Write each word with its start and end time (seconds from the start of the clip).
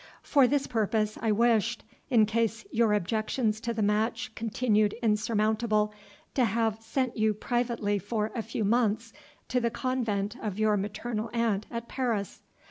For 0.23 0.47
this 0.47 0.65
purpose 0.65 1.15
I 1.21 1.31
wished, 1.31 1.83
in 2.09 2.25
case 2.25 2.65
your 2.71 2.91
objections 2.93 3.59
to 3.61 3.71
the 3.71 3.83
match 3.83 4.33
continued 4.33 4.95
insurmountable, 5.03 5.93
to 6.33 6.43
have 6.43 6.81
sent 6.81 7.17
you 7.17 7.35
privately 7.35 7.99
for 7.99 8.31
a 8.33 8.41
few 8.41 8.63
months 8.63 9.13
to 9.49 9.59
the 9.61 9.69
convent 9.69 10.35
of 10.41 10.57
your 10.57 10.75
maternal 10.75 11.29
aunt 11.33 11.67
at 11.69 11.87
Paris. 11.87 12.41